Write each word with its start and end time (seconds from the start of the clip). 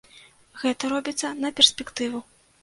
Гэта 0.63 0.89
робіцца 0.93 1.29
на 1.43 1.53
перспектыву. 1.61 2.25